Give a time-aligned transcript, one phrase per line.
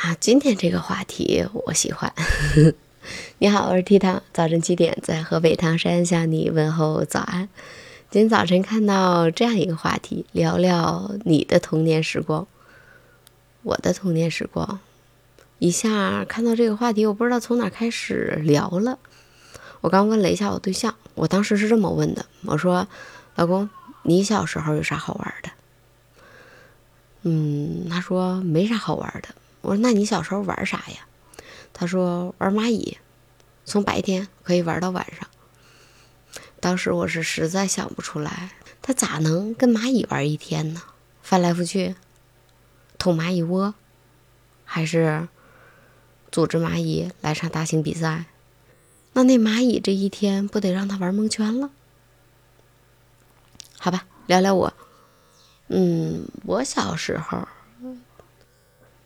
[0.00, 2.10] 啊，今天这个话题我喜欢。
[3.36, 7.50] 你好，我是 T 糖，早晨七点在河北唐山向你问候早安。
[8.10, 12.46] 今天早晨看到这样一个话题，聊聊你的童年时光。
[13.62, 14.80] 我的童年时光，
[15.58, 18.98] 一下看到这个话题，我不知道从哪开始聊了。
[19.82, 22.88] 我刚问了一下我对象，我当时是这么问的：我说，
[23.34, 23.68] 老公，
[24.04, 25.50] 你小时候有啥好玩的？
[27.24, 29.28] 嗯，他说没啥好玩的。
[29.62, 31.06] 我说那你小时候玩啥呀？
[31.72, 32.98] 他说玩蚂蚁，
[33.64, 35.28] 从白天可以玩到晚上。
[36.58, 38.50] 当时我是实在想不出来，
[38.82, 40.82] 他咋能跟蚂蚁玩一天呢？
[41.22, 41.94] 翻来覆去，
[42.98, 43.74] 捅蚂蚁窝，
[44.64, 45.28] 还是
[46.30, 48.26] 组织蚂蚁来场大型比赛？
[49.12, 51.70] 那那蚂蚁这一天不得让他玩蒙圈了？
[53.78, 54.74] 好吧，聊聊我。
[55.68, 57.48] 嗯，我小时候。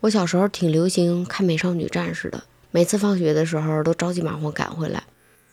[0.00, 5.04] 我小时候挺流行看《美少女战士》的，每次放学的时候都着急忙慌赶回来。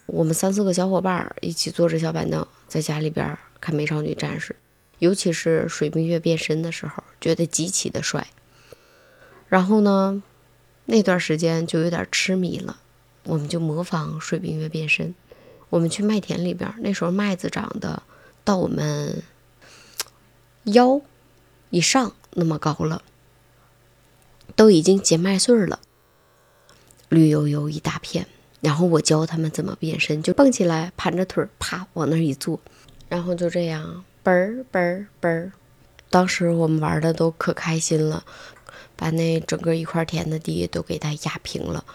[0.06, 4.54] 我们三四个小伙伴一起坐着小板凳，在家里边看《美少女战士》，
[5.00, 8.26] 尤其是水冰月变身的时候，觉得极其的帅。
[9.50, 10.24] 然后呢，
[10.86, 12.78] 那段时间就有点痴迷了，
[13.24, 15.14] 我们就模仿水冰月变身。
[15.70, 18.02] 我们去麦田里边，那时候麦子长得
[18.46, 19.22] 到我们
[20.64, 21.02] 腰
[21.70, 23.02] 以上那么高了。
[24.58, 25.80] 都已经结麦穗了，
[27.08, 28.28] 绿油油一大片。
[28.60, 32.60] 然后我教他们怎么变身，就蹦起来，盘着腿，啪往那儿一坐，
[33.08, 35.52] 然后就这样嘣儿嘣儿嘣儿。
[36.10, 38.26] 当时我们玩的都可开心了，
[38.96, 41.86] 把那整个一块田的地都给它压平了，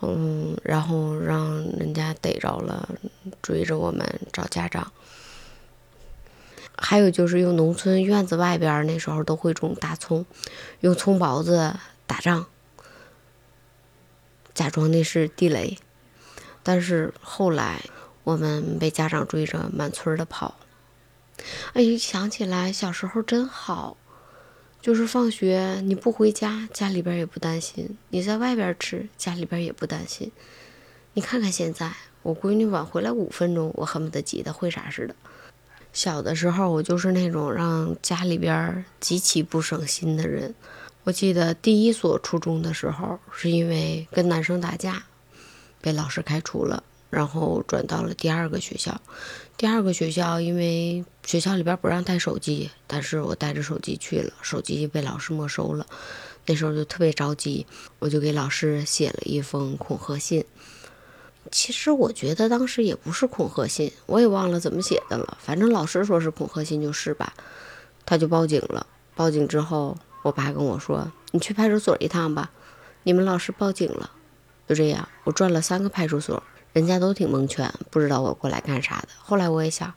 [0.00, 2.88] 嗯，然后让人家逮着了，
[3.42, 4.90] 追着我们找家长。
[6.82, 10.24] 还有就是用农村院子外边那时候都会种大葱，
[10.80, 11.76] 用葱包子
[12.10, 12.46] 打仗，
[14.52, 15.78] 假装那是地雷。
[16.64, 17.84] 但是后来
[18.24, 20.56] 我们被家长追着满村的跑。
[21.72, 23.96] 哎，想起来小时候真好，
[24.80, 30.32] 就是放学你不回家，家里边也不担心；你在外边吃，家里边也不担心。
[31.14, 35.14] 你看看现在，我闺女晚回来五分钟，我恨不得急得会啥似的。
[35.92, 40.52] 小的时候，我就是那种让家里边极其不省心的人。
[41.04, 45.02] 我记得第一所初中的时候，是因为跟男生打架，
[45.80, 49.00] 被老师开除了，然后转到了第二个学校。
[49.56, 55.86] 第二个学校，因为学校里边不让带手机，但是我带着手机去了，手机被老师没收了。
[56.46, 57.66] 那时候就特别着急，
[57.98, 60.44] 我就给老师写了一封恐吓信。
[61.50, 65.38] 其实我觉得当时也不是恐吓信，我也忘了怎么写的了。
[65.40, 67.34] 反正老师说是恐吓信就是吧，
[68.04, 68.86] 他就报警了。
[69.14, 72.50] 报警之后，我爸跟我说：“你去派出所一趟吧，
[73.04, 74.10] 你们老师报警了。”
[74.68, 76.42] 就这样，我转了三个派出所，
[76.72, 79.08] 人家都挺蒙圈，不知道我过来干啥的。
[79.18, 79.92] 后来我也想，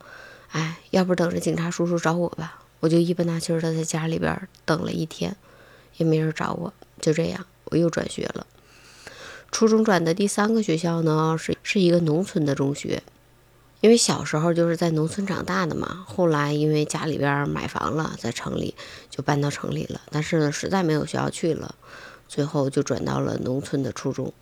[0.50, 5.36] 哎，要不等着警察叔叔找我吧，我就一本大气儿的在家里边等了一天，
[5.96, 6.72] 也没人找我。
[7.00, 8.46] 就这样，我又转学了。
[9.52, 13.02] 初中转的第三个学校呢，是是一个农村的中学，
[13.84, 16.06] 因为小时候就是在农村长大的嘛。
[16.08, 18.74] 后来因为家里边买房了，在城里
[19.10, 21.74] 就搬到城里了，但是呢，实在没有学校去了，
[22.26, 24.32] 最后就转到了农村的初中。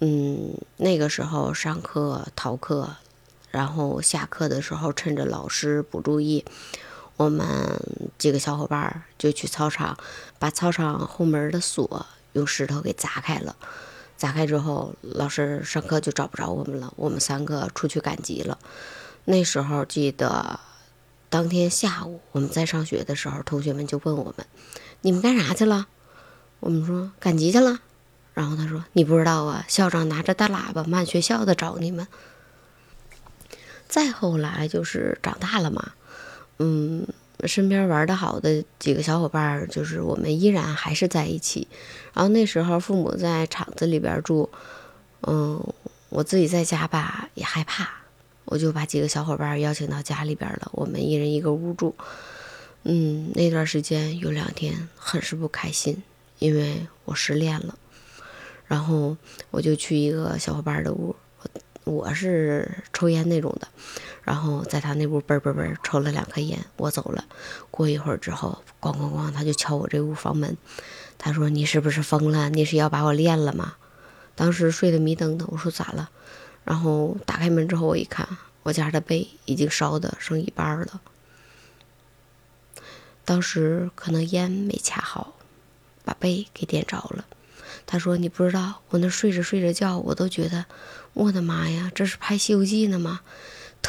[0.00, 2.96] 嗯，那个时候上课逃课，
[3.50, 6.44] 然后下课的时候趁着老师不注意，
[7.16, 7.48] 我们
[8.18, 9.96] 几个小伙伴就去操场，
[10.38, 12.04] 把操场后门的锁
[12.34, 13.56] 用石头给砸开了。
[14.20, 16.92] 砸开之后，老师上课就找不着我们了。
[16.96, 18.58] 我们三个出去赶集了。
[19.24, 20.60] 那时候记得，
[21.30, 24.46] 当天下午我们在上学的时候，同学们就问我们
[25.00, 25.88] ：“你们干啥去了？”
[26.60, 27.78] 我们说：“赶集去了。”
[28.34, 32.06] 然后他说：“你不知道啊，校长拿着大喇叭满学校的找你们。”
[33.88, 35.92] 再后来就是长大了嘛，
[36.58, 37.06] 嗯。
[37.46, 41.66] 身边玩的好的几个小伙伴，就是我们依然还是在一起。
[42.12, 44.48] 然后那时候父母在厂子里边住，
[45.22, 45.62] 嗯，
[46.08, 47.88] 我自己在家吧也害怕，
[48.44, 51.94] 我就把几个小伙伴邀请到家里边了，我们一人一个屋住。
[52.84, 56.02] 嗯，那段时间有两天很是不开心，
[56.38, 57.78] 因为我失恋了。
[58.66, 59.16] 然后
[59.50, 61.14] 我就去一个小伙伴的屋。
[61.84, 63.66] 我是抽烟那种的，
[64.30, 67.24] 然后在他那屋嘣嘣嘣抽了两颗烟，我走了。
[67.72, 70.56] 过一会儿之后，咣咣咣，他就敲我这屋房门。
[71.18, 72.48] 他说：“你是不是疯了？
[72.48, 73.74] 你是要把我练了吗？”
[74.36, 76.10] 当时睡得迷瞪的，我说咋了？
[76.64, 78.28] 然后打开门之后，我一看，
[78.62, 81.00] 我家的被已经烧的剩一半了。
[83.24, 85.34] 当时可能烟没掐好，
[86.04, 87.24] 把被给点着了。
[87.84, 90.66] 他说：“你不知道，我那睡着睡着觉，我都觉得，
[91.14, 93.22] 我的妈呀，这是拍《西游记》呢吗？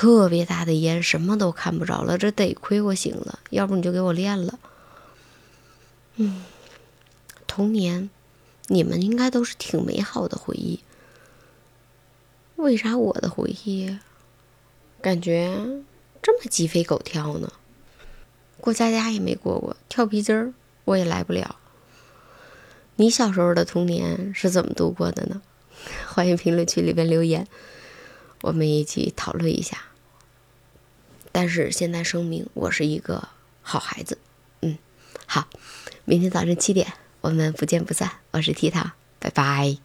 [0.02, 2.18] 特别大的烟，什么都看不着了。
[2.18, 4.58] 这得亏我醒了，要不你就给我练了。”
[6.18, 6.44] 嗯，
[7.46, 8.10] 童年，
[8.66, 10.80] 你们应该都是挺美好的回忆。
[12.56, 13.96] 为啥我的回忆
[15.04, 15.56] 感觉
[16.20, 17.54] 这么鸡飞狗跳呢？
[18.60, 20.52] 过家家也没过过，跳皮筋儿
[20.86, 21.58] 我也来不了。
[22.96, 25.44] 你小时候的童年是怎么度过的呢？
[26.12, 27.48] 欢迎评论区里边留言，
[28.42, 29.78] 我们一起讨论一下。
[31.42, 33.30] 但是现在声明，我是一个
[33.64, 34.20] 好孩子。
[34.62, 34.78] 嗯，
[35.26, 35.48] 好，
[36.06, 38.12] 明天早晨七点我们不见不散。
[38.30, 39.78] 我是 T 糖，拜拜。